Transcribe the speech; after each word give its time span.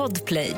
Podplay. 0.00 0.56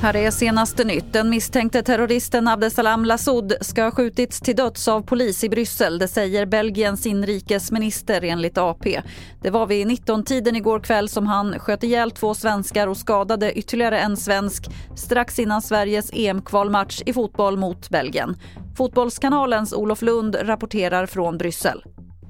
Här 0.00 0.16
är 0.16 0.30
senaste 0.30 0.84
nytt. 0.84 1.12
Den 1.12 1.30
misstänkte 1.30 1.82
terroristen 1.82 2.48
Abdesalam 2.48 3.04
Lassoud 3.04 3.52
ska 3.60 3.82
ha 3.82 3.90
skjutits 3.90 4.40
till 4.40 4.56
döds 4.56 4.88
av 4.88 5.02
polis 5.02 5.44
i 5.44 5.48
Bryssel. 5.48 5.98
Det 5.98 6.08
säger 6.08 6.46
Belgiens 6.46 7.06
inrikesminister 7.06 8.24
enligt 8.24 8.58
AP. 8.58 9.02
Det 9.42 9.50
var 9.50 9.66
vid 9.66 9.86
19-tiden 9.86 10.56
igår 10.56 10.80
kväll 10.80 11.08
som 11.08 11.26
han 11.26 11.58
sköt 11.58 11.82
ihjäl 11.82 12.10
två 12.10 12.34
svenskar 12.34 12.86
och 12.86 12.96
skadade 12.96 13.52
ytterligare 13.52 13.98
en 13.98 14.16
svensk 14.16 14.64
strax 14.96 15.38
innan 15.38 15.62
Sveriges 15.62 16.10
EM-kvalmatch 16.12 17.02
i 17.06 17.12
fotboll 17.12 17.56
mot 17.56 17.90
Belgien. 17.90 18.36
Fotbollskanalens 18.76 19.72
Olof 19.72 20.02
Lund 20.02 20.36
rapporterar 20.42 21.06
från 21.06 21.38
Bryssel. 21.38 21.82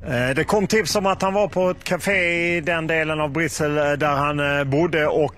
Eh, 0.07 0.35
det 0.35 0.45
kom 0.45 0.67
tips 0.67 0.97
om 0.97 1.07
att 1.07 1.23
han 1.23 1.35
var 1.35 1.49
på 1.49 1.71
ett 1.71 1.85
café 1.85 2.57
i 2.57 2.61
den 2.61 2.87
delen 2.87 3.21
av 3.21 3.31
Bryssel 3.31 3.79
eh, 3.79 3.93
där 3.93 4.15
han 4.15 4.59
eh, 4.59 4.65
bodde 4.65 5.07
och 5.07 5.35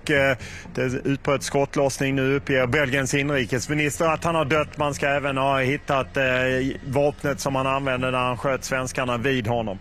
det 0.75 0.83
utbröt 1.03 1.43
skottlossning. 1.43 2.15
Nu 2.15 2.35
uppger 2.35 2.67
Belgiens 2.67 3.13
inrikesminister 3.13 4.05
att 4.05 4.23
han 4.23 4.35
har 4.35 4.45
dött. 4.45 4.77
Man 4.77 4.93
ska 4.93 5.07
även 5.07 5.37
ha 5.37 5.59
hittat 5.59 6.07
vapnet 6.87 7.39
som 7.39 7.55
han 7.55 7.67
använde 7.67 8.11
när 8.11 8.19
han 8.19 8.37
sköt 8.37 8.63
svenskarna 8.63 9.17
vid 9.17 9.47
honom. 9.47 9.77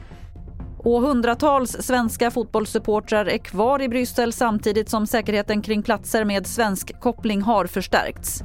Och 0.79 1.01
hundratals 1.01 1.77
svenska 1.81 2.31
fotbollssupportrar 2.31 3.27
är 3.27 3.39
kvar 3.39 3.83
i 3.83 3.89
Bryssel 3.89 4.33
samtidigt 4.33 4.89
som 4.89 5.07
säkerheten 5.07 5.63
kring 5.63 5.83
platser 5.83 6.25
med 6.25 6.47
svensk 6.47 7.01
koppling 7.01 7.43
har 7.43 7.67
förstärkts. 7.67 8.45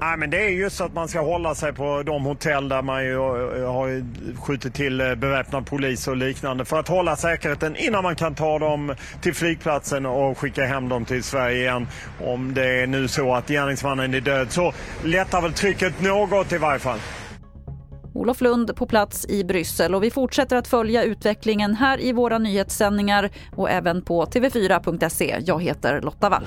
Nej, 0.00 0.16
men 0.16 0.30
det 0.30 0.44
är 0.44 0.48
just 0.48 0.80
att 0.80 0.94
man 0.94 1.08
ska 1.08 1.20
hålla 1.20 1.54
sig 1.54 1.72
på 1.72 2.02
de 2.02 2.24
hotell 2.24 2.68
där 2.68 2.82
man 2.82 3.04
ju 3.04 3.14
eh, 3.14 3.72
har 3.72 4.04
skjutit 4.40 4.74
till 4.74 5.00
eh, 5.00 5.14
beväpnad 5.14 5.66
polis 5.66 6.08
och 6.08 6.16
liknande 6.16 6.64
för 6.64 6.80
att 6.80 6.88
hålla 6.88 7.16
säkerheten 7.16 7.76
innan 7.76 8.02
man 8.02 8.16
kan 8.16 8.34
ta 8.34 8.58
dem 8.58 8.94
till 9.20 9.34
flygplatsen 9.34 10.06
och 10.06 10.38
skicka 10.38 10.64
hem 10.64 10.88
dem 10.88 11.04
till 11.04 11.22
Sverige 11.22 11.56
igen. 11.56 11.86
Om 12.24 12.54
det 12.54 12.82
är 12.82 12.86
nu 12.86 13.08
så 13.08 13.34
att 13.34 13.48
gärningsmannen 13.48 14.14
är 14.14 14.20
död 14.20 14.52
så 14.52 14.72
lättar 15.04 15.42
väl 15.42 15.52
trycket 15.52 16.00
något 16.00 16.52
i 16.52 16.58
varje 16.58 16.78
fall. 16.78 16.98
Olof 18.14 18.40
Lund 18.40 18.76
på 18.76 18.86
plats 18.86 19.26
i 19.28 19.44
Bryssel 19.44 19.94
och 19.94 20.02
vi 20.02 20.10
fortsätter 20.10 20.56
att 20.56 20.68
följa 20.68 21.02
utvecklingen 21.02 21.74
här 21.74 22.00
i 22.00 22.12
våra 22.12 22.38
nyhetssändningar 22.38 23.30
och 23.56 23.70
även 23.70 24.02
på 24.02 24.24
tv4.se. 24.24 25.36
Jag 25.46 25.62
heter 25.62 26.00
Lotta 26.00 26.28
Wall. 26.28 26.46